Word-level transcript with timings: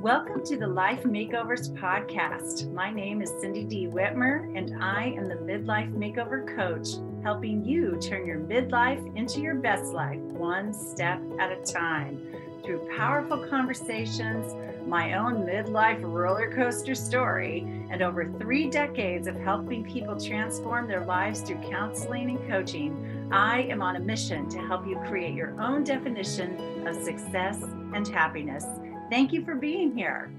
Welcome 0.00 0.42
to 0.46 0.56
the 0.56 0.66
Life 0.66 1.02
Makeovers 1.02 1.76
Podcast. 1.76 2.72
My 2.72 2.90
name 2.90 3.20
is 3.20 3.30
Cindy 3.38 3.64
D. 3.64 3.86
Whitmer, 3.86 4.50
and 4.56 4.82
I 4.82 5.12
am 5.14 5.28
the 5.28 5.34
Midlife 5.34 5.92
Makeover 5.92 6.56
Coach, 6.56 6.88
helping 7.22 7.62
you 7.62 7.98
turn 8.00 8.24
your 8.24 8.38
midlife 8.38 9.14
into 9.14 9.40
your 9.40 9.56
best 9.56 9.92
life 9.92 10.18
one 10.18 10.72
step 10.72 11.20
at 11.38 11.52
a 11.52 11.62
time 11.70 12.18
through 12.64 12.88
powerful 12.96 13.46
conversations, 13.50 14.54
my 14.86 15.18
own 15.18 15.44
midlife 15.44 16.00
roller 16.02 16.50
coaster 16.50 16.94
story, 16.94 17.60
and 17.90 18.00
over 18.00 18.32
three 18.38 18.70
decades 18.70 19.26
of 19.26 19.36
helping 19.36 19.84
people 19.84 20.18
transform 20.18 20.88
their 20.88 21.04
lives 21.04 21.42
through 21.42 21.60
counseling 21.68 22.30
and 22.30 22.48
coaching. 22.48 23.28
I 23.30 23.64
am 23.64 23.82
on 23.82 23.96
a 23.96 24.00
mission 24.00 24.48
to 24.48 24.60
help 24.60 24.86
you 24.86 24.98
create 25.06 25.34
your 25.34 25.60
own 25.60 25.84
definition 25.84 26.88
of 26.88 26.96
success 27.04 27.62
and 27.92 28.08
happiness. 28.08 28.64
Thank 29.10 29.32
you 29.32 29.44
for 29.44 29.56
being 29.56 29.96
here. 29.96 30.32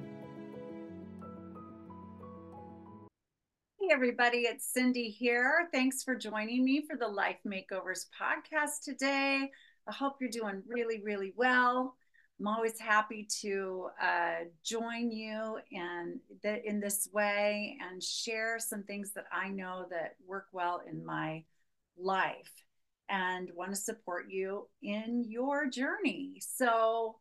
Hey, 3.81 3.89
everybody, 3.91 4.43
it's 4.43 4.71
Cindy 4.71 5.09
here. 5.09 5.67
Thanks 5.73 6.03
for 6.03 6.15
joining 6.15 6.63
me 6.63 6.85
for 6.89 6.95
the 6.95 7.07
Life 7.07 7.39
Makeovers 7.45 8.05
podcast 8.17 8.85
today. 8.85 9.51
I 9.89 9.91
hope 9.91 10.15
you're 10.21 10.29
doing 10.29 10.63
really, 10.65 11.01
really 11.03 11.33
well. 11.35 11.97
I'm 12.39 12.47
always 12.47 12.79
happy 12.79 13.27
to 13.41 13.89
uh, 14.01 14.45
join 14.63 15.11
you 15.11 15.59
and 15.73 16.21
in, 16.41 16.61
in 16.63 16.79
this 16.79 17.09
way 17.11 17.77
and 17.81 18.01
share 18.01 18.57
some 18.57 18.83
things 18.83 19.11
that 19.15 19.25
I 19.33 19.49
know 19.49 19.85
that 19.89 20.15
work 20.25 20.47
well 20.53 20.81
in 20.89 21.05
my 21.05 21.43
life 21.99 22.53
and 23.09 23.49
want 23.53 23.71
to 23.71 23.75
support 23.75 24.27
you 24.29 24.69
in 24.81 25.25
your 25.27 25.69
journey. 25.69 26.37
So, 26.39 27.17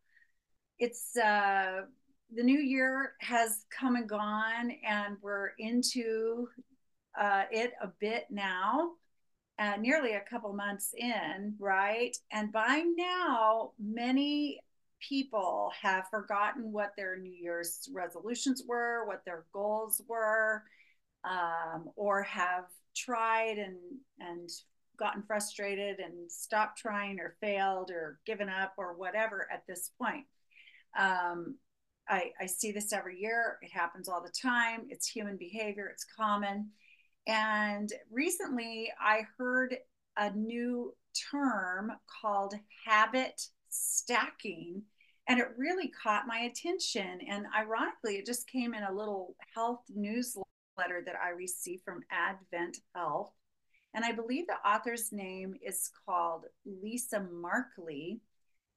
it's 0.81 1.17
uh, 1.17 1.83
the 2.35 2.43
new 2.43 2.59
year 2.59 3.13
has 3.21 3.67
come 3.71 3.97
and 3.97 4.09
gone, 4.09 4.73
and 4.87 5.17
we're 5.23 5.51
into 5.59 6.49
uh, 7.21 7.45
it 7.51 7.73
a 7.83 7.89
bit 8.01 8.27
now. 8.31 8.93
Uh, 9.59 9.77
nearly 9.77 10.15
a 10.15 10.23
couple 10.23 10.51
months 10.55 10.95
in, 10.97 11.55
right? 11.59 12.17
And 12.33 12.51
by 12.51 12.83
now, 12.97 13.73
many 13.79 14.59
people 15.07 15.71
have 15.79 16.09
forgotten 16.11 16.73
what 16.73 16.93
their 16.97 17.19
New 17.19 17.33
Year's 17.33 17.87
resolutions 17.93 18.63
were, 18.67 19.07
what 19.07 19.23
their 19.27 19.45
goals 19.53 20.01
were, 20.09 20.65
um, 21.25 21.91
or 21.95 22.23
have 22.23 22.65
tried 22.97 23.59
and 23.59 23.77
and 24.19 24.49
gotten 24.99 25.23
frustrated 25.23 25.99
and 25.99 26.31
stopped 26.31 26.79
trying 26.79 27.21
or 27.21 27.37
failed 27.41 27.91
or 27.91 28.19
given 28.25 28.49
up 28.49 28.73
or 28.79 28.95
whatever 28.95 29.47
at 29.53 29.67
this 29.67 29.91
point. 30.01 30.25
Um, 30.99 31.57
I, 32.09 32.33
I 32.41 32.47
see 32.47 32.73
this 32.73 32.93
every 32.93 33.21
year. 33.21 33.59
It 33.63 33.71
happens 33.73 34.09
all 34.09 34.23
the 34.23 34.33
time. 34.43 34.87
It's 34.89 35.07
human 35.07 35.37
behavior, 35.37 35.89
it's 35.89 36.07
common. 36.17 36.71
And 37.27 37.93
recently 38.11 38.91
I 39.01 39.23
heard 39.39 39.77
a 40.17 40.31
new 40.31 40.95
term 41.31 41.93
called 42.21 42.55
habit 42.87 43.41
stacking. 43.69 44.83
And 45.29 45.39
it 45.39 45.49
really 45.57 45.93
caught 46.03 46.27
my 46.27 46.39
attention. 46.39 47.21
And 47.29 47.47
ironically, 47.57 48.17
it 48.17 48.27
just 48.27 48.51
came 48.51 48.75
in 48.75 48.83
a 48.83 48.93
little 48.93 49.37
health 49.55 49.83
newsletter 49.89 50.45
that 51.07 51.15
I 51.23 51.31
received 51.31 51.85
from 51.85 52.03
Advent 52.11 52.79
Health. 52.97 53.31
And 53.95 54.05
I 54.05 54.13
believe 54.13 54.47
the 54.47 54.69
author's 54.69 55.13
name 55.13 55.55
is 55.65 55.91
called 56.05 56.47
Lisa 56.65 57.27
Markley. 57.33 58.21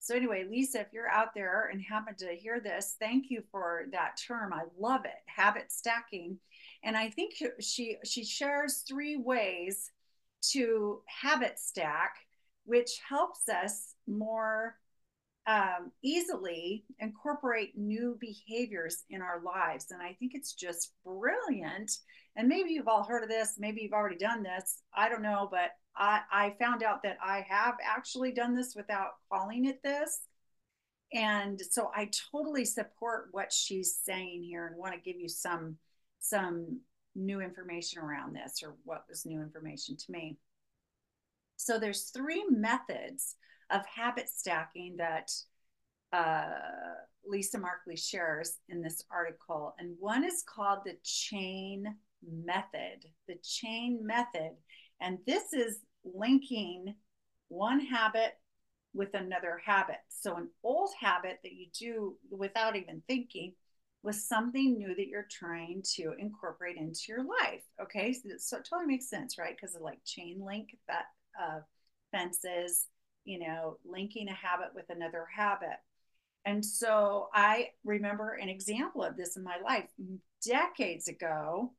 So 0.04 0.16
anyway, 0.16 0.44
Lisa, 0.44 0.82
if 0.82 0.88
you're 0.92 1.10
out 1.10 1.34
there 1.34 1.70
and 1.72 1.82
happen 1.82 2.14
to 2.16 2.36
hear 2.36 2.60
this, 2.60 2.98
thank 3.00 3.30
you 3.30 3.42
for 3.52 3.86
that 3.94 4.20
term. 4.28 4.52
I 4.52 4.64
love 4.78 5.06
it, 5.06 5.24
habit 5.28 5.72
stacking. 5.72 6.40
And 6.84 6.98
I 6.98 7.10
think 7.10 7.36
she 7.62 7.96
she 8.04 8.26
shares 8.26 8.84
three 8.86 9.16
ways 9.16 9.90
to 10.52 11.00
habit 11.08 11.58
stack, 11.58 12.18
which 12.66 13.00
helps 13.08 13.48
us 13.48 13.96
more 14.06 14.76
um, 15.48 15.94
easily 16.02 16.84
incorporate 17.00 17.78
new 17.78 18.18
behaviors 18.20 19.06
in 19.10 19.22
our 19.22 19.42
lives. 19.42 19.92
And 19.92 20.02
I 20.02 20.18
think 20.20 20.34
it's 20.36 20.52
just 20.52 20.92
brilliant. 21.06 21.94
And 22.36 22.50
maybe 22.50 22.72
you've 22.72 22.90
all 22.90 23.04
heard 23.04 23.24
of 23.24 23.30
this, 23.30 23.56
maybe 23.58 23.80
you've 23.82 23.94
already 23.94 24.18
done 24.18 24.44
this. 24.44 24.82
I 24.94 25.08
don't 25.08 25.22
know, 25.22 25.48
but 25.50 25.70
I, 25.96 26.22
I 26.32 26.56
found 26.60 26.84
out 26.84 27.04
that 27.04 27.18
I 27.24 27.46
have 27.48 27.76
actually 27.84 28.32
done 28.32 28.56
this 28.56 28.76
without 28.76 29.12
calling 29.32 29.66
it 29.66 29.82
this. 29.84 30.22
And 31.14 31.62
so 31.62 31.92
I 31.96 32.10
totally 32.32 32.66
support 32.66 33.28
what 33.32 33.54
she's 33.54 33.96
saying 34.04 34.44
here 34.44 34.66
and 34.66 34.78
want 34.78 34.94
to 34.94 35.00
give 35.00 35.20
you 35.20 35.30
some 35.30 35.78
some 36.20 36.80
new 37.16 37.42
information 37.42 38.02
around 38.02 38.36
this 38.36 38.64
or 38.64 38.76
what 38.86 39.06
was 39.10 39.26
new 39.26 39.42
information 39.42 39.96
to 39.98 40.12
me. 40.12 40.38
So 41.58 41.78
there's 41.78 42.10
three 42.10 42.46
methods 42.50 43.36
of 43.70 43.86
habit 43.86 44.30
stacking 44.30 44.98
that 44.98 45.32
uh, 46.12 46.46
Lisa 47.26 47.60
Markley 47.60 47.96
shares 47.96 48.58
in 48.70 48.82
this 48.82 49.04
article. 49.12 49.76
And 49.80 49.96
one 50.00 50.24
is 50.24 50.44
called 50.44 50.80
the 50.86 50.98
chain 51.04 51.96
method. 52.26 53.06
The 53.28 53.38
chain 53.44 54.00
method 54.06 54.52
and 55.04 55.20
this 55.28 55.54
is 55.54 55.82
linking 56.06 56.96
one 57.50 57.80
habit 57.80 58.38
with 58.94 59.14
another 59.14 59.62
habit. 59.64 60.00
So, 60.10 60.38
an 60.38 60.50
old 60.64 60.92
habit 61.00 61.40
that 61.44 61.54
you 61.54 61.68
do 61.78 62.18
without 62.32 62.76
even 62.76 63.04
thinking 63.08 63.54
was 64.02 64.28
something 64.28 64.78
new 64.78 64.96
that 64.96 65.08
you're 65.08 65.28
trying 65.30 65.84
to 65.96 66.14
incorporate 66.18 66.78
into 66.78 67.02
your 67.10 67.24
life. 67.24 67.64
Okay. 67.82 68.14
So, 68.14 68.30
so 68.38 68.58
it 68.58 68.68
totally 68.70 68.88
makes 68.88 69.10
sense, 69.10 69.38
right? 69.38 69.56
Because 69.56 69.76
of 69.76 69.82
like 69.82 70.04
chain 70.06 70.42
link 70.46 70.78
that 70.88 71.06
uh, 71.42 71.60
fences, 72.12 72.88
you 73.26 73.40
know, 73.40 73.78
linking 73.86 74.30
a 74.30 74.34
habit 74.34 74.70
with 74.74 74.86
another 74.90 75.28
habit. 75.36 75.80
And 76.46 76.64
so 76.64 77.30
I 77.34 77.70
remember 77.86 78.34
an 78.34 78.50
example 78.50 79.04
of 79.04 79.16
this 79.16 79.38
in 79.38 79.44
my 79.44 79.58
life 79.64 79.90
decades 80.46 81.08
ago 81.08 81.72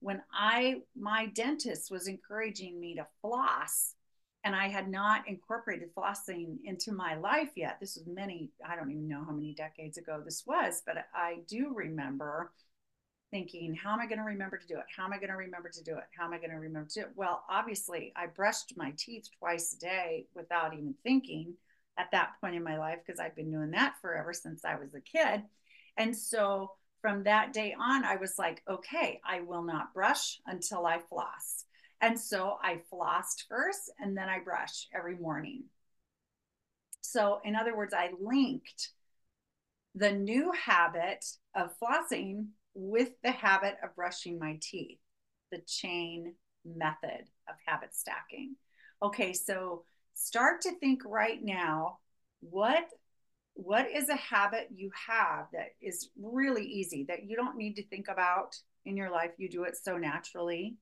when 0.00 0.22
I 0.32 0.82
my 0.98 1.26
dentist 1.26 1.90
was 1.90 2.08
encouraging 2.08 2.80
me 2.80 2.94
to 2.96 3.06
floss 3.20 3.94
and 4.44 4.56
I 4.56 4.68
had 4.68 4.88
not 4.88 5.28
incorporated 5.28 5.94
flossing 5.94 6.56
into 6.64 6.92
my 6.92 7.14
life 7.16 7.50
yet. 7.56 7.78
This 7.78 7.96
was 7.96 8.06
many, 8.06 8.50
I 8.66 8.74
don't 8.74 8.90
even 8.90 9.06
know 9.06 9.22
how 9.24 9.32
many 9.32 9.52
decades 9.52 9.98
ago 9.98 10.22
this 10.24 10.44
was, 10.46 10.82
but 10.86 10.96
I 11.14 11.40
do 11.46 11.72
remember 11.74 12.50
thinking, 13.30 13.74
how 13.74 13.92
am 13.92 14.00
I 14.00 14.06
going 14.06 14.18
to 14.18 14.24
remember 14.24 14.56
to 14.56 14.66
do 14.66 14.78
it? 14.78 14.86
How 14.96 15.04
am 15.04 15.12
I 15.12 15.18
going 15.18 15.30
to 15.30 15.36
remember 15.36 15.68
to 15.68 15.84
do 15.84 15.96
it? 15.96 16.04
How 16.16 16.24
am 16.24 16.32
I 16.32 16.38
going 16.38 16.50
to 16.50 16.56
remember 16.56 16.88
to 16.88 17.00
do 17.00 17.06
it? 17.06 17.12
Well, 17.14 17.44
obviously, 17.50 18.12
I 18.16 18.26
brushed 18.26 18.72
my 18.76 18.92
teeth 18.96 19.28
twice 19.38 19.74
a 19.74 19.78
day 19.78 20.26
without 20.34 20.72
even 20.72 20.94
thinking 21.02 21.54
at 21.98 22.10
that 22.12 22.32
point 22.40 22.56
in 22.56 22.64
my 22.64 22.78
life 22.78 22.98
because 23.04 23.20
I've 23.20 23.36
been 23.36 23.50
doing 23.50 23.72
that 23.72 23.96
forever 24.00 24.32
since 24.32 24.64
I 24.64 24.76
was 24.76 24.94
a 24.94 25.00
kid. 25.00 25.42
And 25.96 26.16
so 26.16 26.72
from 27.00 27.24
that 27.24 27.52
day 27.52 27.74
on, 27.78 28.04
I 28.04 28.16
was 28.16 28.34
like, 28.38 28.62
okay, 28.68 29.20
I 29.24 29.40
will 29.40 29.62
not 29.62 29.94
brush 29.94 30.40
until 30.46 30.86
I 30.86 30.98
floss. 30.98 31.64
And 32.00 32.18
so 32.18 32.58
I 32.62 32.80
flossed 32.92 33.46
first 33.48 33.90
and 33.98 34.16
then 34.16 34.28
I 34.28 34.38
brush 34.38 34.88
every 34.94 35.16
morning. 35.16 35.64
So, 37.00 37.40
in 37.44 37.56
other 37.56 37.76
words, 37.76 37.94
I 37.94 38.10
linked 38.20 38.90
the 39.94 40.12
new 40.12 40.52
habit 40.52 41.24
of 41.54 41.74
flossing 41.78 42.48
with 42.74 43.10
the 43.22 43.32
habit 43.32 43.76
of 43.82 43.96
brushing 43.96 44.38
my 44.38 44.58
teeth, 44.60 44.98
the 45.50 45.60
chain 45.66 46.34
method 46.64 47.24
of 47.48 47.56
habit 47.66 47.94
stacking. 47.94 48.56
Okay, 49.02 49.32
so 49.32 49.84
start 50.14 50.60
to 50.62 50.78
think 50.78 51.02
right 51.04 51.42
now 51.42 51.98
what 52.40 52.84
what 53.54 53.90
is 53.90 54.08
a 54.08 54.16
habit 54.16 54.68
you 54.74 54.90
have 55.08 55.46
that 55.52 55.74
is 55.80 56.10
really 56.20 56.64
easy 56.64 57.04
that 57.08 57.24
you 57.24 57.36
don't 57.36 57.56
need 57.56 57.74
to 57.76 57.86
think 57.86 58.08
about 58.08 58.56
in 58.84 58.96
your 58.96 59.10
life? 59.10 59.32
You 59.36 59.48
do 59.48 59.64
it 59.64 59.76
so 59.76 59.96
naturally. 59.96 60.76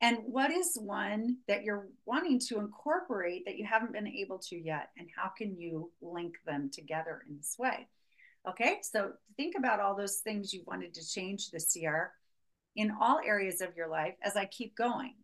And 0.00 0.18
what 0.26 0.50
is 0.50 0.76
one 0.78 1.38
that 1.48 1.62
you're 1.62 1.88
wanting 2.04 2.38
to 2.48 2.58
incorporate 2.58 3.44
that 3.46 3.56
you 3.56 3.64
haven't 3.64 3.92
been 3.92 4.08
able 4.08 4.38
to 4.50 4.56
yet? 4.56 4.90
And 4.98 5.08
how 5.16 5.30
can 5.36 5.56
you 5.56 5.90
link 6.02 6.34
them 6.44 6.70
together 6.70 7.22
in 7.28 7.36
this 7.36 7.56
way? 7.58 7.88
Okay 8.46 8.78
so 8.82 9.12
think 9.38 9.54
about 9.56 9.80
all 9.80 9.96
those 9.96 10.18
things 10.18 10.52
you 10.52 10.62
wanted 10.66 10.92
to 10.94 11.08
change 11.08 11.50
this 11.50 11.74
year 11.74 12.12
in 12.76 12.92
all 13.00 13.18
areas 13.24 13.62
of 13.62 13.74
your 13.74 13.88
life 13.88 14.14
as 14.22 14.36
i 14.36 14.44
keep 14.44 14.76
going. 14.76 15.14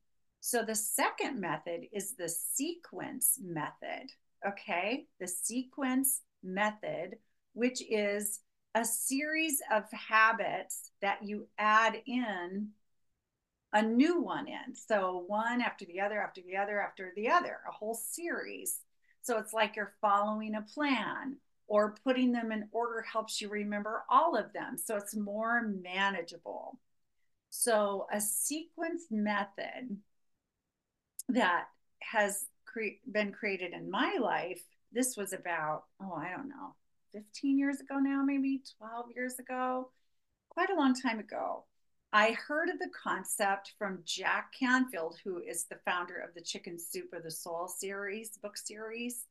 So 0.40 0.62
the 0.62 0.74
second 0.74 1.38
method 1.38 1.82
is 1.92 2.14
the 2.14 2.30
sequence 2.30 3.38
method 3.42 4.10
okay? 4.46 5.06
The 5.18 5.28
sequence 5.28 6.22
method, 6.42 7.16
which 7.52 7.82
is 7.88 8.40
a 8.74 8.84
series 8.84 9.60
of 9.72 9.84
habits 9.90 10.90
that 11.02 11.24
you 11.24 11.48
add 11.58 12.00
in 12.06 12.68
a 13.72 13.82
new 13.82 14.20
one 14.20 14.48
in. 14.48 14.74
So 14.74 15.24
one 15.26 15.60
after 15.60 15.84
the 15.84 16.00
other, 16.00 16.20
after 16.20 16.40
the 16.42 16.56
other, 16.56 16.80
after 16.80 17.12
the 17.14 17.28
other, 17.28 17.58
a 17.68 17.72
whole 17.72 17.94
series. 17.94 18.80
So 19.22 19.38
it's 19.38 19.52
like 19.52 19.76
you're 19.76 19.94
following 20.00 20.54
a 20.54 20.62
plan 20.62 21.36
or 21.66 21.94
putting 22.04 22.32
them 22.32 22.50
in 22.50 22.68
order 22.72 23.00
helps 23.02 23.40
you 23.40 23.48
remember 23.48 24.02
all 24.10 24.36
of 24.36 24.52
them. 24.52 24.76
So 24.76 24.96
it's 24.96 25.14
more 25.14 25.62
manageable. 25.62 26.78
So, 27.50 28.06
a 28.12 28.20
sequence 28.20 29.04
method 29.10 29.98
that 31.28 31.66
has 32.00 32.46
cre- 32.64 33.00
been 33.10 33.32
created 33.32 33.72
in 33.72 33.90
my 33.90 34.18
life, 34.20 34.62
this 34.92 35.16
was 35.16 35.32
about, 35.32 35.84
oh, 36.02 36.14
I 36.14 36.30
don't 36.30 36.48
know, 36.48 36.74
15 37.12 37.58
years 37.58 37.80
ago 37.80 37.98
now, 37.98 38.22
maybe 38.24 38.62
12 38.78 39.06
years 39.14 39.38
ago, 39.38 39.90
quite 40.48 40.70
a 40.70 40.74
long 40.74 40.94
time 40.94 41.18
ago. 41.18 41.64
I 42.12 42.32
heard 42.32 42.68
of 42.68 42.78
the 42.78 42.90
concept 42.90 43.74
from 43.78 44.02
Jack 44.04 44.52
Canfield, 44.58 45.18
who 45.22 45.38
is 45.38 45.64
the 45.64 45.78
founder 45.84 46.16
of 46.16 46.34
the 46.34 46.40
Chicken 46.40 46.76
Soup 46.78 47.12
of 47.12 47.22
the 47.22 47.30
Soul 47.30 47.68
series, 47.68 48.36
book 48.38 48.56
series. 48.56 49.26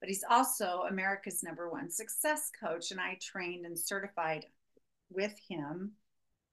But 0.00 0.08
he's 0.08 0.24
also 0.28 0.82
America's 0.90 1.44
number 1.44 1.70
one 1.70 1.90
success 1.90 2.50
coach. 2.60 2.90
And 2.90 3.00
I 3.00 3.18
trained 3.22 3.66
and 3.66 3.78
certified 3.78 4.46
with 5.10 5.34
him 5.48 5.92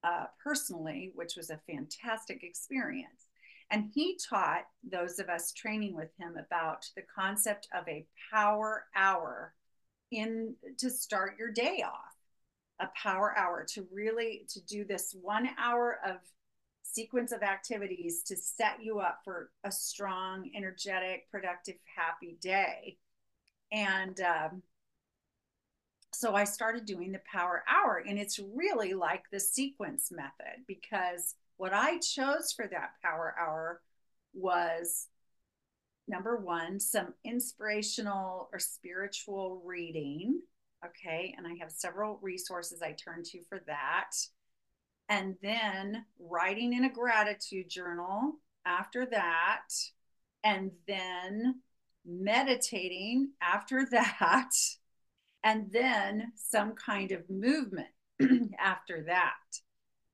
uh, 0.04 0.26
personally, 0.44 1.12
which 1.16 1.36
was 1.36 1.50
a 1.50 1.60
fantastic 1.68 2.44
experience. 2.44 3.31
And 3.72 3.90
he 3.94 4.20
taught 4.30 4.66
those 4.84 5.18
of 5.18 5.30
us 5.30 5.54
training 5.54 5.96
with 5.96 6.10
him 6.20 6.36
about 6.36 6.86
the 6.96 7.04
concept 7.04 7.70
of 7.74 7.88
a 7.88 8.06
power 8.32 8.86
hour 8.96 9.54
in 10.12 10.56
to 10.78 10.90
start 10.90 11.38
your 11.40 11.52
day 11.52 11.84
off. 11.86 12.16
A 12.82 12.90
power 13.02 13.34
hour 13.38 13.66
to 13.74 13.88
really 13.92 14.46
to 14.50 14.62
do 14.62 14.84
this 14.84 15.16
one 15.22 15.50
hour 15.58 16.00
of 16.06 16.18
sequence 16.84 17.32
of 17.32 17.44
activities 17.44 18.24
to 18.24 18.36
set 18.36 18.84
you 18.84 19.00
up 19.00 19.20
for 19.24 19.52
a 19.64 19.72
strong 19.72 20.50
energetic 20.56 21.30
productive 21.32 21.76
happy 21.96 22.38
day. 22.42 22.98
And 23.72 24.20
um, 24.20 24.64
so 26.14 26.36
I 26.36 26.44
started 26.44 26.86
doing 26.86 27.12
the 27.12 27.22
power 27.32 27.64
hour, 27.70 28.04
and 28.06 28.20
it's 28.20 28.40
really 28.40 28.94
like 28.94 29.24
the 29.32 29.40
sequence 29.40 30.12
method 30.12 30.66
because 30.68 31.36
what 31.62 31.74
I 31.76 32.00
chose 32.00 32.54
for 32.56 32.66
that 32.66 32.94
power 33.04 33.36
hour 33.40 33.82
was 34.34 35.06
number 36.08 36.38
one, 36.38 36.80
some 36.80 37.14
inspirational 37.24 38.50
or 38.52 38.58
spiritual 38.58 39.62
reading. 39.64 40.42
Okay. 40.84 41.36
And 41.38 41.46
I 41.46 41.54
have 41.60 41.72
several 41.72 42.18
resources 42.24 42.82
I 42.82 42.94
turn 42.94 43.22
to 43.26 43.44
for 43.48 43.62
that. 43.68 44.10
And 45.08 45.36
then 45.44 46.04
writing 46.20 46.74
in 46.74 46.86
a 46.86 46.92
gratitude 46.92 47.70
journal 47.70 48.40
after 48.66 49.06
that. 49.06 49.68
And 50.44 50.72
then 50.88 51.62
meditating 52.04 53.34
after 53.40 53.86
that 53.92 54.50
and 55.44 55.72
then 55.72 56.32
some 56.36 56.74
kind 56.74 57.12
of 57.12 57.30
movement 57.30 57.90
after 58.60 59.04
that, 59.08 59.34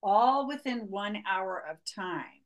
all 0.02 0.48
within 0.48 0.90
one 0.90 1.24
hour 1.30 1.64
of 1.70 1.78
time. 1.94 2.42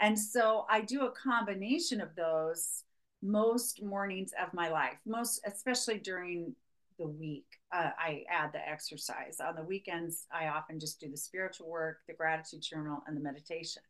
And 0.00 0.18
so 0.18 0.66
I 0.68 0.80
do 0.80 1.06
a 1.06 1.12
combination 1.12 2.00
of 2.00 2.14
those 2.16 2.84
most 3.22 3.82
mornings 3.82 4.32
of 4.40 4.52
my 4.52 4.68
life, 4.68 4.98
most 5.06 5.40
especially 5.46 5.98
during 5.98 6.54
the 6.98 7.06
week. 7.06 7.46
Uh, 7.72 7.90
I 7.98 8.24
add 8.30 8.52
the 8.52 8.68
exercise. 8.68 9.38
On 9.40 9.56
the 9.56 9.62
weekends, 9.62 10.26
I 10.32 10.48
often 10.48 10.78
just 10.78 11.00
do 11.00 11.10
the 11.10 11.16
spiritual 11.16 11.68
work, 11.68 11.98
the 12.06 12.14
gratitude 12.14 12.62
journal, 12.62 13.02
and 13.06 13.16
the 13.16 13.22
meditation. 13.22 13.82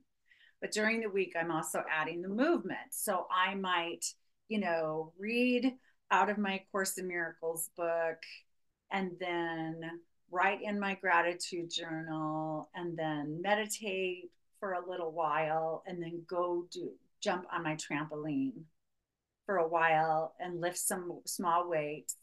But 0.60 0.72
during 0.72 1.00
the 1.00 1.10
week, 1.10 1.34
I'm 1.38 1.50
also 1.50 1.82
adding 1.90 2.22
the 2.22 2.28
movement. 2.28 2.92
So 2.92 3.26
I 3.30 3.54
might, 3.54 4.06
you 4.48 4.60
know, 4.60 5.12
read 5.18 5.74
out 6.10 6.30
of 6.30 6.38
my 6.38 6.62
Course 6.70 6.96
in 6.96 7.08
Miracles 7.08 7.70
book 7.76 8.18
and 8.90 9.12
then 9.18 9.80
write 10.31 10.62
in 10.62 10.79
my 10.79 10.94
gratitude 10.94 11.71
journal 11.71 12.69
and 12.75 12.97
then 12.97 13.41
meditate 13.43 14.31
for 14.59 14.73
a 14.73 14.88
little 14.88 15.12
while 15.12 15.82
and 15.87 16.03
then 16.03 16.23
go 16.26 16.67
do 16.71 16.91
jump 17.23 17.47
on 17.53 17.62
my 17.62 17.76
trampoline 17.76 18.53
for 19.47 19.59
a 19.59 19.69
while 19.69 20.35
and 20.41 20.61
lift 20.61 20.79
some 20.79 21.21
small 21.26 21.69
weights 21.69 22.17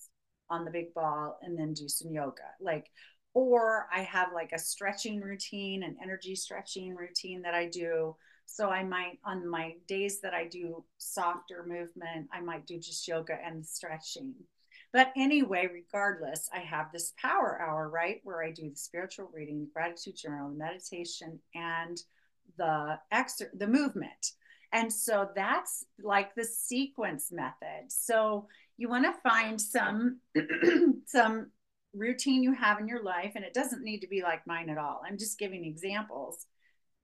on 0.49 0.65
the 0.65 0.71
big 0.71 0.93
ball 0.93 1.37
and 1.41 1.57
then 1.57 1.73
do 1.73 1.87
some 1.87 2.11
yoga 2.11 2.41
like 2.59 2.89
or 3.33 3.87
i 3.93 4.01
have 4.01 4.29
like 4.33 4.51
a 4.53 4.59
stretching 4.59 5.21
routine 5.21 5.83
an 5.83 5.95
energy 6.03 6.35
stretching 6.35 6.95
routine 6.95 7.41
that 7.41 7.53
i 7.53 7.67
do 7.67 8.15
so 8.51 8.69
I 8.69 8.83
might, 8.83 9.17
on 9.23 9.47
my 9.47 9.75
days 9.87 10.19
that 10.21 10.33
I 10.33 10.45
do 10.45 10.83
softer 10.97 11.65
movement, 11.65 12.27
I 12.33 12.41
might 12.41 12.67
do 12.67 12.77
just 12.77 13.07
yoga 13.07 13.37
and 13.43 13.65
stretching. 13.65 14.33
But 14.93 15.13
anyway, 15.15 15.69
regardless, 15.71 16.49
I 16.53 16.59
have 16.59 16.91
this 16.91 17.13
power 17.21 17.61
hour, 17.61 17.89
right? 17.89 18.19
Where 18.23 18.43
I 18.43 18.51
do 18.51 18.69
the 18.69 18.75
spiritual 18.75 19.29
reading, 19.33 19.67
gratitude 19.73 20.17
journal, 20.17 20.49
the 20.49 20.57
meditation, 20.57 21.39
and 21.55 21.97
the 22.57 22.99
exer- 23.13 23.57
the 23.57 23.67
movement. 23.67 24.31
And 24.73 24.91
so 24.91 25.29
that's 25.35 25.85
like 26.01 26.35
the 26.35 26.43
sequence 26.43 27.31
method. 27.31 27.89
So 27.89 28.47
you 28.77 28.89
want 28.89 29.05
to 29.05 29.29
find 29.29 29.59
some 29.59 30.19
some 31.05 31.51
routine 31.93 32.43
you 32.43 32.53
have 32.53 32.79
in 32.79 32.87
your 32.87 33.03
life 33.03 33.33
and 33.35 33.43
it 33.43 33.53
doesn't 33.53 33.83
need 33.83 33.99
to 33.99 34.07
be 34.07 34.21
like 34.23 34.47
mine 34.47 34.69
at 34.69 34.77
all. 34.77 35.01
I'm 35.05 35.17
just 35.17 35.37
giving 35.37 35.65
examples 35.65 36.45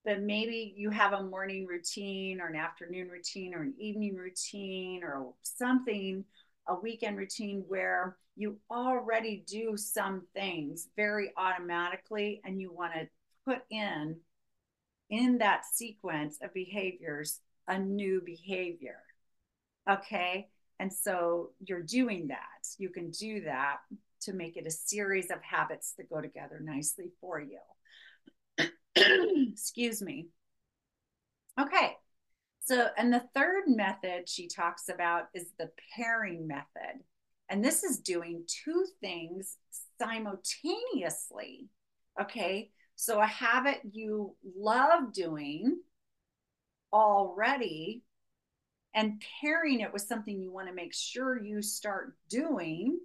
but 0.08 0.22
maybe 0.22 0.74
you 0.78 0.90
have 0.90 1.12
a 1.12 1.22
morning 1.22 1.66
routine 1.66 2.40
or 2.40 2.48
an 2.48 2.56
afternoon 2.56 3.10
routine 3.10 3.54
or 3.54 3.62
an 3.64 3.74
evening 3.78 4.16
routine 4.16 5.04
or 5.04 5.34
something, 5.44 6.24
a 6.68 6.76
weekend 6.76 7.18
routine 7.18 7.64
where 7.68 8.18
you 8.36 8.58
already 8.70 9.44
do 9.48 9.76
some 9.76 10.24
things 10.34 10.90
very 10.96 11.32
automatically 11.38 12.42
and 12.46 12.62
you 12.62 12.72
want 12.72 12.94
to 12.94 13.08
put 13.46 13.62
in 13.70 14.18
in 15.10 15.38
that 15.40 15.66
sequence 15.66 16.38
of 16.42 16.54
behaviors 16.54 17.40
a 17.68 17.78
new 17.78 18.22
behavior. 18.24 19.00
Okay. 19.90 20.48
And 20.80 20.92
so 20.94 21.52
you're 21.66 21.82
doing 21.82 22.28
that. 22.28 22.68
You 22.78 22.90
can 22.90 23.10
do 23.12 23.42
that 23.42 23.78
to 24.22 24.34
make 24.34 24.58
it 24.58 24.68
a 24.68 24.72
series 24.72 25.32
of 25.32 25.42
habits 25.42 25.94
that 25.98 26.10
go 26.10 26.22
together 26.22 26.60
nicely 26.64 27.12
for 27.20 27.40
you. 27.40 27.60
Excuse 29.52 30.02
me. 30.02 30.28
Okay. 31.60 31.98
So, 32.68 32.90
and 32.98 33.14
the 33.14 33.24
third 33.34 33.64
method 33.68 34.28
she 34.28 34.50
talks 34.50 34.90
about 34.90 35.30
is 35.34 35.54
the 35.58 35.72
pairing 35.96 36.48
method. 36.48 37.00
And 37.48 37.64
this 37.64 37.82
is 37.82 38.00
doing 38.00 38.44
two 38.46 38.86
things 39.00 39.56
simultaneously. 39.98 41.70
Okay. 42.22 42.72
So, 42.98 43.22
a 43.22 43.26
habit 43.26 43.80
you 43.90 44.36
love 44.58 45.14
doing 45.14 45.78
already 46.92 48.04
and 48.94 49.24
pairing 49.40 49.80
it 49.80 49.94
with 49.94 50.02
something 50.02 50.42
you 50.42 50.52
want 50.52 50.68
to 50.68 50.74
make 50.74 50.94
sure 50.94 51.42
you 51.42 51.62
start 51.62 52.18
doing 52.28 53.00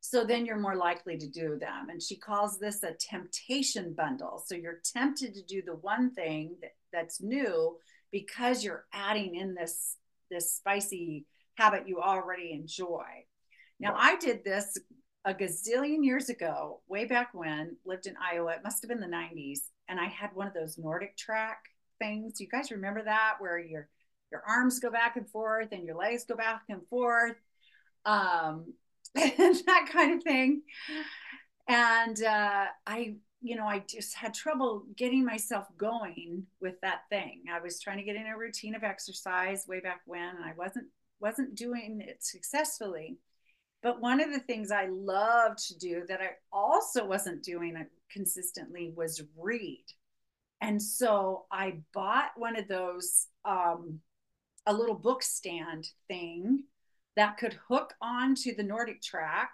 so 0.00 0.24
then 0.24 0.46
you're 0.46 0.56
more 0.56 0.74
likely 0.74 1.18
to 1.18 1.28
do 1.28 1.58
them. 1.58 1.90
And 1.90 2.02
she 2.02 2.16
calls 2.16 2.58
this 2.58 2.82
a 2.82 2.94
temptation 2.94 3.92
bundle. 3.92 4.42
So 4.46 4.54
you're 4.54 4.80
tempted 4.82 5.34
to 5.34 5.42
do 5.42 5.60
the 5.60 5.74
one 5.74 6.12
thing 6.14 6.56
that, 6.62 6.70
that's 6.92 7.20
new 7.20 7.76
because 8.10 8.64
you're 8.64 8.84
adding 8.92 9.34
in 9.34 9.54
this 9.54 9.96
this 10.30 10.54
spicy 10.54 11.26
habit 11.56 11.88
you 11.88 12.00
already 12.00 12.52
enjoy. 12.52 13.04
Now 13.80 13.94
I 13.96 14.16
did 14.16 14.44
this 14.44 14.78
a 15.24 15.34
gazillion 15.34 16.04
years 16.04 16.28
ago, 16.28 16.80
way 16.88 17.04
back 17.04 17.30
when, 17.32 17.76
lived 17.84 18.06
in 18.06 18.14
Iowa. 18.16 18.52
It 18.52 18.64
must 18.64 18.82
have 18.82 18.88
been 18.88 19.00
the 19.00 19.06
90s. 19.06 19.60
And 19.88 19.98
I 19.98 20.06
had 20.06 20.30
one 20.34 20.46
of 20.46 20.54
those 20.54 20.76
NordicTrack 20.76 21.56
things. 21.98 22.40
You 22.40 22.48
guys 22.48 22.70
remember 22.70 23.02
that 23.04 23.36
where 23.38 23.58
your 23.58 23.88
your 24.30 24.42
arms 24.46 24.78
go 24.78 24.90
back 24.90 25.16
and 25.16 25.28
forth 25.30 25.68
and 25.72 25.84
your 25.84 25.96
legs 25.96 26.24
go 26.24 26.36
back 26.36 26.62
and 26.68 26.86
forth. 26.88 27.36
Um, 28.04 28.74
and 29.14 29.56
that 29.66 29.88
kind 29.90 30.14
of 30.14 30.22
thing. 30.22 30.62
And 31.66 32.22
uh, 32.22 32.66
I, 32.86 33.16
you 33.40 33.56
know, 33.56 33.66
I 33.66 33.84
just 33.88 34.14
had 34.14 34.34
trouble 34.34 34.84
getting 34.96 35.24
myself 35.24 35.66
going 35.76 36.44
with 36.60 36.80
that 36.82 37.02
thing. 37.08 37.44
I 37.52 37.60
was 37.60 37.80
trying 37.80 37.98
to 37.98 38.04
get 38.04 38.16
in 38.16 38.26
a 38.26 38.36
routine 38.36 38.74
of 38.74 38.82
exercise 38.82 39.66
way 39.68 39.80
back 39.80 40.00
when, 40.06 40.36
and 40.36 40.44
I 40.44 40.52
wasn't 40.56 40.86
wasn't 41.20 41.54
doing 41.54 42.00
it 42.00 42.24
successfully. 42.24 43.18
But 43.82 44.00
one 44.00 44.20
of 44.20 44.32
the 44.32 44.40
things 44.40 44.70
I 44.70 44.86
loved 44.86 45.58
to 45.68 45.78
do 45.78 46.04
that 46.08 46.20
I 46.20 46.30
also 46.52 47.06
wasn't 47.06 47.44
doing 47.44 47.76
consistently 48.10 48.92
was 48.96 49.22
read. 49.36 49.84
And 50.60 50.82
so 50.82 51.44
I 51.52 51.78
bought 51.94 52.30
one 52.36 52.56
of 52.56 52.66
those, 52.66 53.28
um, 53.44 54.00
a 54.66 54.72
little 54.72 54.96
book 54.96 55.22
stand 55.22 55.88
thing 56.08 56.64
that 57.16 57.36
could 57.36 57.58
hook 57.68 57.94
onto 58.02 58.54
the 58.54 58.64
NordicTrack. 58.64 59.48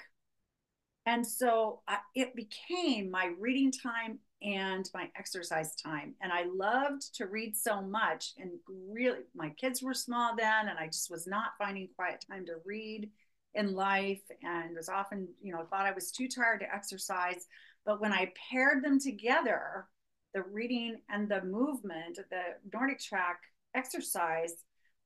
And 1.07 1.27
so 1.27 1.81
uh, 1.87 1.97
it 2.15 2.35
became 2.35 3.11
my 3.11 3.33
reading 3.39 3.71
time 3.71 4.19
and 4.43 4.89
my 4.95 5.09
exercise 5.17 5.75
time. 5.77 6.15
And 6.21 6.33
I 6.33 6.45
loved 6.45 7.15
to 7.17 7.27
read 7.27 7.57
so 7.57 7.81
much. 7.81 8.33
And 8.39 8.53
really, 8.69 9.21
my 9.35 9.51
kids 9.51 9.83
were 9.83 9.95
small 9.95 10.35
then, 10.37 10.69
and 10.69 10.79
I 10.79 10.87
just 10.87 11.11
was 11.11 11.27
not 11.27 11.53
finding 11.59 11.89
quiet 11.97 12.25
time 12.31 12.47
to 12.47 12.57
read 12.65 13.11
in 13.55 13.75
life 13.75 14.23
and 14.43 14.75
was 14.77 14.89
often, 14.89 15.29
you 15.41 15.53
know, 15.53 15.65
thought 15.71 15.87
I 15.87 15.93
was 15.93 16.11
too 16.11 16.29
tired 16.29 16.61
to 16.61 16.75
exercise. 16.75 17.47
But 17.87 18.01
when 18.01 18.13
I 18.13 18.33
paired 18.51 18.83
them 18.83 18.99
together, 18.99 19.87
the 20.35 20.43
reading 20.43 21.01
and 21.09 21.29
the 21.29 21.43
movement, 21.43 22.19
the 22.31 22.77
NordicTrack 22.77 23.37
exercise, 23.75 24.55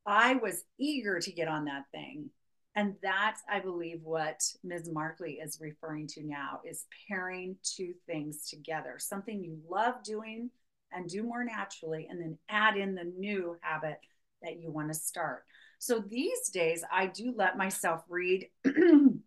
I 0.07 0.37
was 0.37 0.65
eager 0.79 1.21
to 1.21 1.33
get 1.33 1.49
on 1.49 1.67
that 1.67 1.85
thing. 1.93 2.31
And 2.75 2.95
that's, 3.03 3.43
I 3.51 3.61
believe, 3.61 4.01
what 4.03 4.41
Ms. 4.63 4.89
Markley 4.93 5.41
is 5.43 5.59
referring 5.61 6.07
to 6.09 6.23
now 6.23 6.61
is 6.65 6.87
pairing 7.09 7.57
two 7.65 7.95
things 8.07 8.49
together, 8.49 8.97
something 8.99 9.43
you 9.43 9.59
love 9.69 10.03
doing 10.05 10.51
and 10.93 11.09
do 11.09 11.23
more 11.23 11.45
naturally, 11.45 12.07
and 12.09 12.21
then 12.21 12.39
add 12.49 12.77
in 12.77 12.95
the 12.95 13.13
new 13.19 13.57
habit 13.61 13.99
that 14.43 14.61
you 14.61 14.71
want 14.71 14.89
to 14.89 14.95
start. 14.95 15.45
So 15.79 16.01
these 16.01 16.51
days, 16.51 16.85
I 16.91 17.07
do 17.07 17.35
let 17.37 17.59
myself 17.59 18.03
read, 18.09 18.49
you 18.65 19.21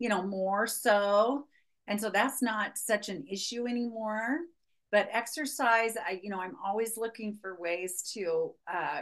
know, 0.00 0.22
more 0.22 0.66
so. 0.66 1.46
And 1.86 2.00
so 2.00 2.10
that's 2.10 2.42
not 2.42 2.78
such 2.78 3.08
an 3.08 3.26
issue 3.30 3.66
anymore. 3.66 4.38
But 4.90 5.08
exercise, 5.10 5.96
I, 5.96 6.20
you 6.22 6.28
know, 6.28 6.40
I'm 6.40 6.56
always 6.64 6.98
looking 6.98 7.38
for 7.40 7.58
ways 7.58 8.10
to, 8.14 8.52
uh, 8.70 9.00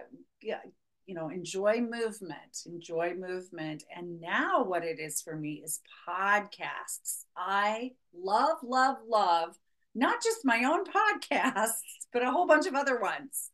you 1.10 1.16
know, 1.16 1.28
enjoy 1.28 1.80
movement, 1.80 2.62
enjoy 2.66 3.14
movement. 3.18 3.82
And 3.96 4.20
now 4.20 4.62
what 4.62 4.84
it 4.84 5.00
is 5.00 5.20
for 5.20 5.34
me 5.34 5.60
is 5.64 5.80
podcasts. 6.08 7.24
I 7.36 7.90
love, 8.14 8.58
love, 8.62 8.98
love 9.08 9.56
not 9.96 10.22
just 10.22 10.44
my 10.44 10.62
own 10.62 10.84
podcasts, 11.34 11.80
but 12.12 12.22
a 12.22 12.30
whole 12.30 12.46
bunch 12.46 12.68
of 12.68 12.76
other 12.76 13.00
ones. 13.00 13.50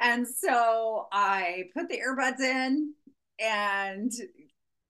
And 0.00 0.24
so 0.24 1.08
I 1.10 1.64
put 1.74 1.88
the 1.88 1.98
earbuds 1.98 2.38
in 2.38 2.94
and 3.40 4.12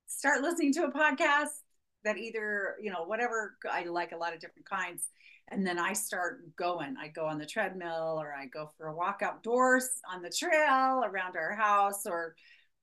start 0.06 0.42
listening 0.42 0.75
to 0.75 0.84
a 0.84 0.92
podcast 0.92 1.56
that 2.04 2.18
either, 2.18 2.75
you 2.82 2.92
know, 2.92 3.04
whatever 3.04 3.56
I 3.73 3.84
like 3.84 4.12
a 4.12 4.18
lot 4.18 4.34
of 4.34 4.40
different 4.40 4.68
kinds. 4.68 5.08
And 5.48 5.66
then 5.66 5.78
I 5.78 5.92
start 5.92 6.56
going. 6.56 6.96
I 6.98 7.08
go 7.08 7.26
on 7.26 7.38
the 7.38 7.46
treadmill 7.46 8.18
or 8.20 8.32
I 8.32 8.46
go 8.46 8.70
for 8.76 8.86
a 8.86 8.94
walk 8.94 9.20
outdoors 9.22 9.88
on 10.10 10.22
the 10.22 10.30
trail 10.30 11.04
around 11.04 11.36
our 11.36 11.54
house 11.54 12.06
or 12.06 12.34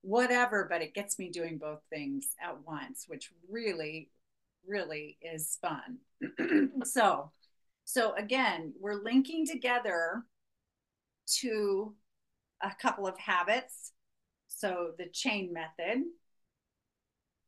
whatever, 0.01 0.67
but 0.69 0.81
it 0.81 0.93
gets 0.93 1.17
me 1.19 1.29
doing 1.29 1.57
both 1.57 1.81
things 1.89 2.35
at 2.41 2.55
once, 2.65 3.05
which 3.07 3.31
really, 3.49 4.09
really 4.67 5.17
is 5.21 5.57
fun. 5.61 5.99
so, 6.83 7.31
so 7.83 8.13
again, 8.15 8.73
we're 8.79 9.03
linking 9.03 9.45
together 9.45 10.23
to 11.39 11.93
a 12.61 12.71
couple 12.81 13.07
of 13.07 13.17
habits. 13.17 13.91
So 14.47 14.91
the 14.97 15.07
chain 15.07 15.53
method, 15.53 16.03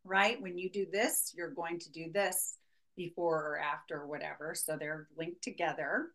right? 0.03 0.41
When 0.41 0.57
you 0.57 0.69
do 0.69 0.85
this, 0.91 1.33
you're 1.35 1.51
going 1.51 1.79
to 1.79 1.91
do 1.91 2.11
this 2.11 2.57
before 2.95 3.37
or 3.37 3.59
after, 3.59 4.05
whatever. 4.05 4.53
So 4.55 4.77
they're 4.77 5.07
linked 5.17 5.41
together. 5.41 6.07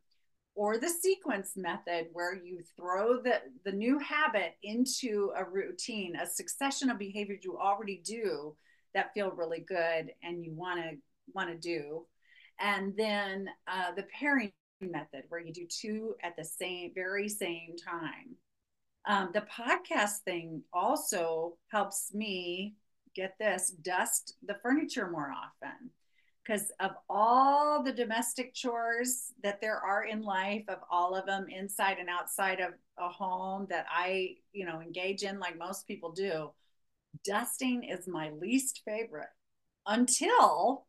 Or 0.55 0.77
the 0.77 0.89
sequence 0.89 1.53
method, 1.57 2.09
where 2.13 2.35
you 2.35 2.61
throw 2.77 3.23
the, 3.23 3.41
the 3.65 3.71
new 3.71 3.99
habit 4.01 4.57
into 4.65 5.31
a 5.37 5.45
routine, 5.45 6.17
a 6.17 6.27
succession 6.27 6.91
of 6.91 6.99
behaviors 6.99 7.45
you 7.45 7.57
already 7.57 8.03
do 8.05 8.57
that 8.95 9.15
feel 9.15 9.31
really 9.31 9.61
good 9.61 10.13
and 10.23 10.45
you 10.45 10.53
want 10.53 10.81
to 10.81 10.97
want 11.35 11.51
to 11.51 11.57
do 11.57 12.07
and 12.61 12.97
then 12.97 13.49
uh, 13.67 13.93
the 13.95 14.05
pairing 14.19 14.53
method 14.81 15.25
where 15.29 15.41
you 15.41 15.53
do 15.53 15.67
two 15.67 16.15
at 16.23 16.37
the 16.37 16.45
same 16.45 16.93
very 16.95 17.29
same 17.29 17.75
time 17.77 18.35
um, 19.07 19.31
the 19.33 19.43
podcast 19.43 20.19
thing 20.25 20.63
also 20.73 21.57
helps 21.71 22.13
me 22.15 22.75
get 23.15 23.35
this 23.39 23.71
dust 23.83 24.35
the 24.47 24.57
furniture 24.63 25.11
more 25.11 25.33
often 25.33 25.68
because 26.49 26.73
of 26.81 26.93
all 27.11 27.83
the 27.83 27.93
domestic 27.93 28.55
chores 28.55 29.33
that 29.43 29.61
there 29.61 29.77
are 29.77 30.05
in 30.05 30.23
life 30.23 30.65
of 30.69 30.79
all 30.91 31.15
of 31.15 31.27
them 31.27 31.47
inside 31.49 31.99
and 31.99 32.09
outside 32.09 32.61
of 32.61 32.73
a 32.99 33.09
home 33.09 33.67
that 33.69 33.87
i 33.91 34.35
you 34.53 34.65
know 34.65 34.81
engage 34.81 35.23
in 35.23 35.39
like 35.39 35.59
most 35.59 35.87
people 35.87 36.11
do 36.11 36.51
dusting 37.25 37.85
is 37.85 38.09
my 38.09 38.31
least 38.31 38.83
favorite 38.85 39.29
until 39.87 40.87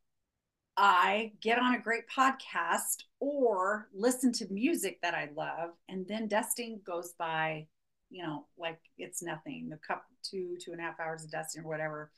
I 0.82 1.34
get 1.42 1.60
on 1.60 1.76
a 1.76 1.82
great 1.82 2.04
podcast 2.08 3.04
or 3.20 3.90
listen 3.94 4.32
to 4.34 4.48
music 4.50 5.00
that 5.02 5.14
I 5.14 5.30
love, 5.36 5.72
and 5.90 6.08
then 6.08 6.30
dusting 6.30 6.80
goes 6.86 7.14
by, 7.20 7.68
you 8.10 8.24
know, 8.24 8.46
like 8.58 8.80
it's 8.98 9.22
nothing. 9.22 9.68
The 9.70 9.78
cup 9.86 10.06
two, 10.24 10.56
two 10.64 10.72
and 10.72 10.80
a 10.80 10.84
half 10.84 11.00
hours 11.00 11.26
of 11.26 11.32
dusting 11.32 11.64
or 11.64 11.68
whatever 11.68 12.12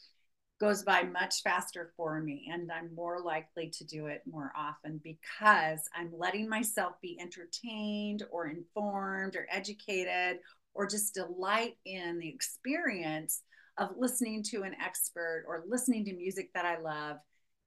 goes 0.61 0.83
by 0.83 1.01
much 1.01 1.41
faster 1.43 1.91
for 1.97 2.21
me. 2.21 2.47
And 2.53 2.71
I'm 2.71 2.93
more 2.93 3.19
likely 3.19 3.71
to 3.71 3.83
do 3.83 4.05
it 4.05 4.21
more 4.29 4.53
often 4.55 5.01
because 5.03 5.89
I'm 5.95 6.11
letting 6.15 6.47
myself 6.47 6.93
be 7.01 7.17
entertained 7.19 8.23
or 8.31 8.47
informed 8.47 9.35
or 9.35 9.47
educated 9.51 10.37
or 10.75 10.85
just 10.85 11.15
delight 11.15 11.77
in 11.83 12.19
the 12.19 12.29
experience 12.29 13.41
of 13.79 13.89
listening 13.97 14.43
to 14.43 14.61
an 14.61 14.75
expert 14.79 15.45
or 15.47 15.63
listening 15.67 16.05
to 16.05 16.13
music 16.13 16.51
that 16.53 16.65
I 16.65 16.77
love 16.77 17.17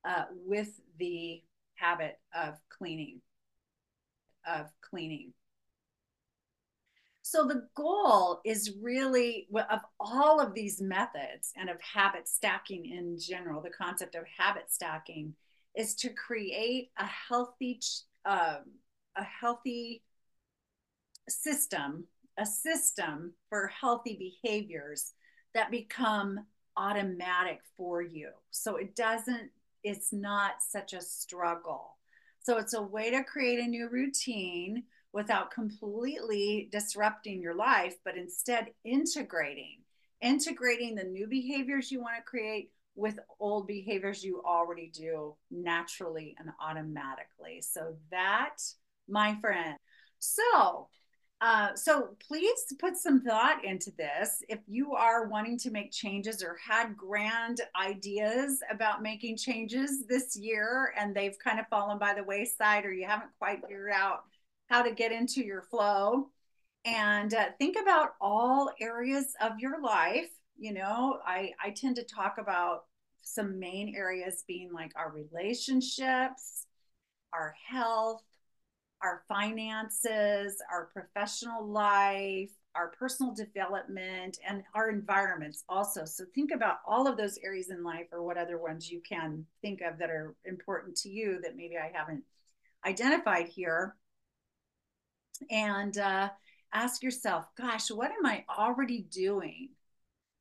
uh, 0.09 0.27
with 0.47 0.71
the 0.99 1.43
habit 1.75 2.21
of 2.33 2.55
cleaning 2.69 3.21
of 4.47 4.71
cleaning 4.89 5.33
so 7.27 7.47
the 7.47 7.67
goal 7.75 8.41
is 8.45 8.75
really 8.83 9.49
of 9.71 9.81
all 9.99 10.41
of 10.41 10.53
these 10.53 10.81
methods 10.83 11.53
and 11.57 11.71
of 11.71 11.81
habit 11.81 12.29
stacking 12.29 12.85
in 12.87 13.19
general 13.19 13.61
the 13.61 13.71
concept 13.71 14.15
of 14.15 14.25
habit 14.39 14.71
stacking 14.71 15.35
is 15.75 15.95
to 15.95 16.11
create 16.11 16.91
a 16.99 17.07
healthy 17.07 17.81
um, 18.27 18.65
a 19.17 19.25
healthy 19.25 20.03
system 21.29 22.05
a 22.39 22.45
system 22.45 23.33
for 23.49 23.69
healthy 23.69 24.35
behaviors 24.43 25.13
that 25.55 25.71
become 25.71 26.41
automatic 26.77 27.61
for 27.77 28.03
you 28.03 28.31
so 28.51 28.77
it 28.77 28.95
doesn't 28.97 29.51
it's 29.85 30.13
not 30.13 30.55
such 30.67 30.95
a 30.95 31.01
struggle. 31.01 31.97
So 32.41 32.57
it's 32.59 32.75
a 32.75 32.83
way 32.83 33.11
to 33.11 33.23
create 33.23 33.61
a 33.61 33.69
new 33.69 33.89
routine 33.89 34.85
without 35.15 35.53
completely 35.53 36.69
disrupting 36.73 37.41
your 37.41 37.55
life, 37.55 37.95
but 38.05 38.17
instead 38.17 38.67
integrating, 38.85 39.79
integrating 40.21 40.97
the 40.97 41.05
new 41.05 41.29
behaviors 41.29 41.91
you 41.91 42.01
want 42.01 42.17
to 42.17 42.23
create 42.23 42.73
with 42.97 43.21
old 43.39 43.69
behaviors 43.69 44.25
you 44.25 44.43
already 44.45 44.91
do 44.93 45.37
naturally 45.53 46.35
and 46.41 46.51
automatically. 46.61 47.61
So 47.63 47.95
that, 48.11 48.57
my 49.09 49.37
friend. 49.41 49.77
So 50.19 50.89
uh, 51.41 51.75
so 51.75 52.17
please 52.27 52.65
put 52.79 52.97
some 52.97 53.21
thought 53.21 53.63
into 53.65 53.91
this. 53.99 54.43
If 54.49 54.61
you 54.67 54.95
are 54.95 55.29
wanting 55.29 55.59
to 55.59 55.71
make 55.71 55.93
changes 55.93 56.43
or 56.43 56.57
had 56.57 56.97
grand 56.97 57.61
ideas 57.79 58.61
about 58.71 59.03
making 59.03 59.37
changes 59.37 60.07
this 60.07 60.37
year 60.37 60.95
and 60.99 61.15
they've 61.15 61.39
kind 61.39 61.61
of 61.61 61.67
fallen 61.69 61.99
by 61.99 62.15
the 62.15 62.25
wayside 62.25 62.87
or 62.87 62.93
you 62.93 63.07
haven't 63.07 63.31
quite 63.39 63.61
figured 63.61 63.93
out 63.93 64.23
how 64.75 64.83
to 64.83 64.91
get 64.93 65.13
into 65.13 65.41
your 65.41 65.63
flow, 65.63 66.29
and 66.85 67.33
uh, 67.33 67.45
think 67.59 67.77
about 67.81 68.15
all 68.21 68.73
areas 68.81 69.33
of 69.41 69.53
your 69.61 69.81
life. 69.81 70.31
You 70.59 70.73
know, 70.73 71.21
I, 71.25 71.53
I 71.63 71.71
tend 71.71 71.95
to 71.95 72.03
talk 72.03 72.39
about 72.39 72.87
some 73.23 73.61
main 73.61 73.95
areas 73.97 74.43
being 74.49 74.73
like 74.73 74.91
our 74.97 75.13
relationships, 75.13 76.67
our 77.33 77.55
health, 77.69 78.25
our 79.01 79.23
finances, 79.29 80.61
our 80.73 80.91
professional 80.93 81.65
life, 81.65 82.51
our 82.75 82.89
personal 82.99 83.33
development, 83.33 84.39
and 84.45 84.65
our 84.75 84.91
environments 84.91 85.63
also. 85.69 86.05
So 86.05 86.25
think 86.35 86.51
about 86.51 86.79
all 86.85 87.07
of 87.07 87.17
those 87.17 87.39
areas 87.45 87.71
in 87.71 87.85
life 87.85 88.07
or 88.11 88.25
what 88.25 88.39
other 88.39 88.59
ones 88.59 88.91
you 88.91 89.01
can 89.09 89.47
think 89.63 89.83
of 89.83 89.99
that 90.01 90.11
are 90.11 90.35
important 90.45 90.97
to 90.97 91.09
you 91.09 91.39
that 91.45 91.55
maybe 91.55 91.77
I 91.77 91.93
haven't 91.97 92.25
identified 92.85 93.47
here. 93.47 93.95
And 95.51 95.97
uh, 95.99 96.31
ask 96.73 97.03
yourself, 97.03 97.47
gosh, 97.57 97.91
what 97.91 98.11
am 98.11 98.27
I 98.27 98.45
already 98.49 99.03
doing? 99.03 99.71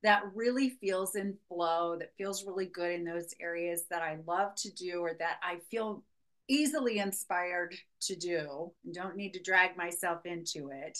That 0.03 0.23
really 0.35 0.69
feels 0.69 1.15
in 1.15 1.37
flow, 1.47 1.97
that 1.97 2.15
feels 2.17 2.45
really 2.45 2.65
good 2.65 2.91
in 2.91 3.05
those 3.05 3.33
areas 3.39 3.85
that 3.89 4.01
I 4.01 4.17
love 4.27 4.53
to 4.55 4.71
do, 4.71 4.99
or 4.99 5.13
that 5.19 5.37
I 5.41 5.59
feel 5.71 6.03
easily 6.47 6.99
inspired 6.99 7.75
to 8.01 8.15
do 8.15 8.71
and 8.83 8.93
don't 8.93 9.15
need 9.15 9.33
to 9.33 9.41
drag 9.41 9.77
myself 9.77 10.25
into 10.25 10.69
it 10.69 10.99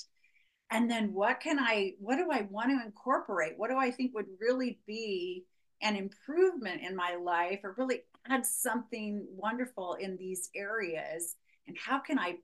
and 0.72 0.90
then 0.90 1.14
what 1.14 1.40
can 1.40 1.60
i 1.60 1.94
what 2.00 2.16
do 2.16 2.30
i 2.32 2.42
want 2.50 2.70
to 2.70 2.86
incorporate 2.86 3.54
what 3.58 3.70
do 3.70 3.78
i 3.78 3.92
think 3.92 4.14
would 4.14 4.26
really 4.40 4.80
be 4.88 5.44
an 5.82 5.96
improvement 5.96 6.82
in 6.82 6.96
my 6.96 7.16
life 7.16 7.60
or 7.64 7.76
really 7.78 8.02
add 8.30 8.46
something 8.46 9.26
wonderful 9.36 9.96
in 9.96 10.16
these 10.16 10.50
areas 10.56 11.36
and 11.68 11.78
how 11.78 12.00
can 12.00 12.18
i 12.18 12.36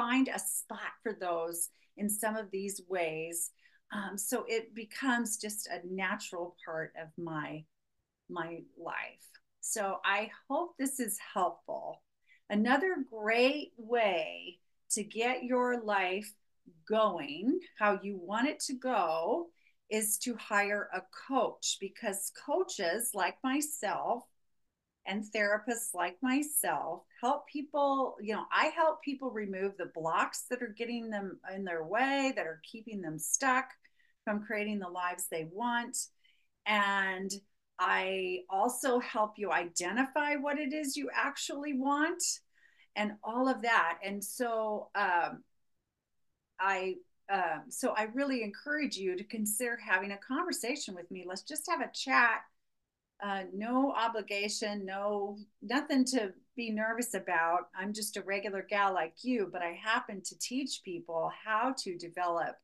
find 0.00 0.28
a 0.28 0.38
spot 0.38 0.92
for 1.02 1.12
those 1.12 1.68
in 1.96 2.08
some 2.08 2.36
of 2.36 2.50
these 2.50 2.80
ways 2.88 3.50
um, 3.92 4.16
so 4.16 4.44
it 4.46 4.74
becomes 4.74 5.36
just 5.36 5.68
a 5.68 5.80
natural 5.84 6.56
part 6.64 6.92
of 7.00 7.08
my 7.22 7.64
my 8.28 8.60
life. 8.78 9.26
So 9.60 9.98
I 10.04 10.30
hope 10.48 10.74
this 10.78 11.00
is 11.00 11.18
helpful. 11.34 12.02
Another 12.48 13.04
great 13.10 13.72
way 13.76 14.58
to 14.92 15.02
get 15.02 15.44
your 15.44 15.82
life 15.82 16.32
going, 16.88 17.58
how 17.78 17.98
you 18.02 18.18
want 18.22 18.48
it 18.48 18.60
to 18.60 18.74
go, 18.74 19.48
is 19.90 20.18
to 20.18 20.36
hire 20.36 20.88
a 20.94 21.02
coach 21.28 21.78
because 21.80 22.30
coaches 22.46 23.10
like 23.12 23.36
myself 23.42 24.22
and 25.10 25.24
therapists 25.24 25.92
like 25.92 26.16
myself 26.22 27.02
help 27.20 27.46
people 27.48 28.16
you 28.22 28.32
know 28.32 28.44
i 28.52 28.66
help 28.66 29.02
people 29.02 29.30
remove 29.30 29.76
the 29.76 29.90
blocks 29.94 30.44
that 30.48 30.62
are 30.62 30.74
getting 30.78 31.10
them 31.10 31.38
in 31.54 31.64
their 31.64 31.84
way 31.84 32.32
that 32.36 32.46
are 32.46 32.60
keeping 32.70 33.00
them 33.02 33.18
stuck 33.18 33.66
from 34.24 34.42
creating 34.42 34.78
the 34.78 34.88
lives 34.88 35.26
they 35.26 35.48
want. 35.50 35.96
And 36.66 37.30
i 37.78 38.40
also 38.50 39.00
help 39.00 39.32
you 39.36 39.50
identify 39.50 40.36
what 40.36 40.58
it 40.58 40.72
is 40.72 40.96
you 40.96 41.10
actually 41.14 41.72
want 41.72 42.22
and 42.96 43.12
all 43.22 43.48
of 43.48 43.62
that. 43.62 43.98
And 44.04 44.22
so 44.22 44.88
um, 44.94 45.42
i 46.58 46.94
um, 47.32 47.62
so 47.68 47.94
i 47.96 48.08
really 48.12 48.42
encourage 48.42 48.96
you 48.96 49.16
to 49.16 49.24
consider 49.24 49.76
having 49.76 50.12
a 50.12 50.18
conversation 50.18 50.94
with 50.94 51.10
me. 51.10 51.24
Let's 51.26 51.42
just 51.42 51.68
have 51.70 51.80
a 51.80 51.90
chat 51.92 52.42
uh, 53.22 53.42
no 53.54 53.92
obligation, 53.96 54.84
no 54.84 55.38
nothing 55.62 56.04
to 56.06 56.32
be 56.56 56.70
nervous 56.70 57.14
about. 57.14 57.68
I'm 57.78 57.92
just 57.92 58.16
a 58.16 58.22
regular 58.22 58.66
gal 58.68 58.92
like 58.92 59.14
you, 59.22 59.48
but 59.52 59.62
I 59.62 59.72
happen 59.72 60.22
to 60.22 60.38
teach 60.38 60.80
people 60.84 61.30
how 61.44 61.74
to 61.78 61.96
develop 61.98 62.56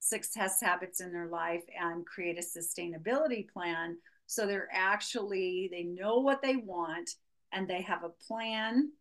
success 0.00 0.60
habits 0.60 1.00
in 1.00 1.12
their 1.12 1.28
life 1.28 1.64
and 1.78 2.06
create 2.06 2.38
a 2.38 2.58
sustainability 2.58 3.48
plan 3.50 3.96
so 4.28 4.46
they're 4.46 4.68
actually 4.72 5.68
they 5.72 5.82
know 5.82 6.18
what 6.18 6.42
they 6.42 6.56
want 6.56 7.10
and 7.52 7.66
they 7.66 7.80
have 7.80 8.04
a 8.04 8.10
plan 8.26 8.92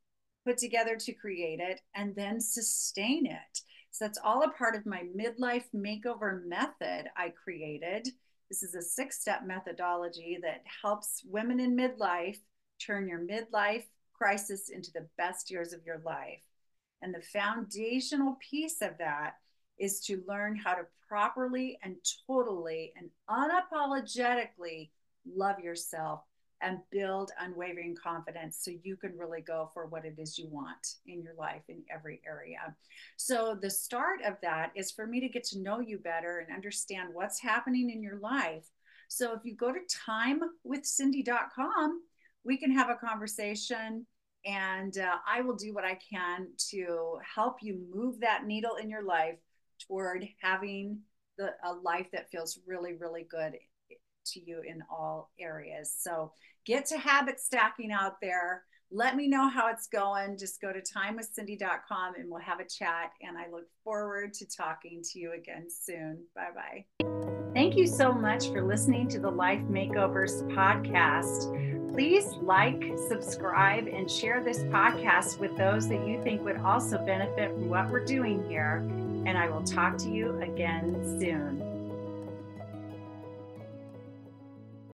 put 0.46 0.58
together 0.58 0.96
to 0.96 1.12
create 1.12 1.60
it 1.60 1.82
and 1.96 2.16
then 2.16 2.40
sustain 2.40 3.26
it. 3.26 3.60
So 3.92 4.06
that's 4.06 4.20
all 4.24 4.44
a 4.44 4.52
part 4.52 4.76
of 4.76 4.86
my 4.86 5.04
midlife 5.16 5.66
makeover 5.76 6.46
method 6.46 7.10
I 7.18 7.34
created 7.44 8.08
this 8.50 8.64
is 8.64 8.76
a 8.76 8.82
six 8.82 9.20
step 9.20 9.42
methodology 9.46 10.40
that 10.42 10.64
helps 10.82 11.24
women 11.26 11.60
in 11.60 11.76
midlife 11.76 12.38
turn 12.80 13.08
your 13.08 13.20
midlife 13.20 13.84
crisis 14.14 14.70
into 14.70 14.92
the 14.92 15.08
best 15.18 15.52
years 15.52 15.74
of 15.74 15.86
your 15.86 16.02
life. 16.06 16.40
And 17.02 17.14
the 17.14 17.22
foundational 17.22 18.38
piece 18.50 18.82
of 18.82 18.98
that 19.00 19.36
is 19.78 20.00
to 20.06 20.24
learn 20.28 20.56
how 20.56 20.74
to 20.74 20.88
properly 21.08 21.78
and 21.84 21.96
totally 22.26 22.94
and 22.98 23.10
unapologetically 23.30 24.90
love 25.26 25.60
yourself 25.60 26.22
and 26.62 26.80
build 26.92 27.32
unwavering 27.40 27.96
confidence 27.96 28.60
so 28.62 28.72
you 28.84 28.96
can 28.96 29.18
really 29.18 29.42
go 29.42 29.70
for 29.74 29.86
what 29.86 30.06
it 30.06 30.16
is 30.18 30.38
you 30.38 30.48
want 30.50 30.96
in 31.06 31.22
your 31.22 31.36
life 31.36 31.64
in 31.70 31.84
every 31.94 32.22
area. 32.26 32.76
So, 33.16 33.58
the 33.60 33.70
start 33.70 34.22
of 34.26 34.36
that 34.42 34.72
is 34.76 34.92
for 34.92 35.06
me 35.06 35.20
to 35.20 35.30
get 35.30 35.44
to 35.46 35.60
know 35.60 35.80
you 35.80 36.00
better 36.00 36.40
and 36.40 36.56
understand 36.56 37.10
what's 37.14 37.40
happening 37.40 37.90
in 37.90 38.02
your 38.02 38.18
life. 38.18 38.70
So, 39.08 39.34
if 39.34 39.46
you 39.46 39.56
go 39.56 39.72
to 39.72 39.80
timewithcindy.com, 40.10 42.02
we 42.44 42.58
can 42.58 42.72
have 42.72 42.90
a 42.90 42.96
conversation 42.96 44.06
and 44.46 44.98
uh, 44.98 45.18
I 45.28 45.42
will 45.42 45.56
do 45.56 45.74
what 45.74 45.84
I 45.84 46.00
can 46.10 46.48
to 46.70 47.20
help 47.36 47.58
you 47.62 47.80
move 47.94 48.22
that 48.22 48.46
needle 48.46 48.76
in 48.76 48.90
your 48.90 49.04
life 49.04 49.38
toward 49.88 50.28
having 50.42 51.00
the, 51.38 51.54
a 51.64 51.74
life 51.74 52.08
that 52.14 52.32
feels 52.32 52.60
really, 52.66 52.94
really 52.94 53.28
good 53.30 53.58
to 54.34 54.40
you 54.40 54.62
in 54.68 54.84
all 54.90 55.32
areas. 55.40 55.94
So 55.98 56.32
get 56.66 56.86
to 56.88 56.98
habit 56.98 57.40
stacking 57.40 57.92
out 57.92 58.22
there. 58.22 58.64
Let 58.90 59.16
me 59.16 59.28
know 59.28 59.50
how 59.50 59.70
it's 59.70 59.88
going. 59.88 60.38
Just 60.38 60.62
go 60.62 60.72
to 60.72 60.80
timewithcindy.com 60.80 62.16
and 62.16 62.30
we'll 62.30 62.42
have 62.42 62.60
a 62.60 62.66
chat. 62.66 63.12
And 63.22 63.38
I 63.38 63.50
look 63.52 63.66
forward 63.84 64.34
to 64.36 64.46
talking 64.46 65.02
to 65.12 65.20
you 65.20 65.34
again 65.34 65.68
soon. 65.70 66.24
Bye 66.36 66.52
bye. 66.56 67.08
Thank 67.54 67.76
you 67.76 67.88
so 67.88 68.12
much 68.12 68.50
for 68.50 68.64
listening 68.64 69.08
to 69.10 69.20
the 69.20 69.32
Life 69.32 69.62
Makeovers 69.62 70.44
podcast. 70.54 71.92
Please 71.92 72.28
like, 72.44 72.94
subscribe, 73.08 73.88
and 73.88 74.10
share 74.10 74.44
this 74.44 74.60
podcast 74.66 75.40
with 75.40 75.58
those 75.58 75.90
that 75.90 76.08
you 76.08 76.22
think 76.22 76.44
would 76.44 76.58
also 76.58 77.04
benefit 77.04 77.52
from 77.52 77.70
what 77.70 77.90
we're 77.90 78.06
doing 78.06 78.48
here. 78.48 78.86
And 79.26 79.38
I 79.38 79.50
will 79.50 79.64
talk 79.64 79.98
to 80.00 80.10
you 80.10 80.40
again 80.42 81.20
soon. 81.20 81.67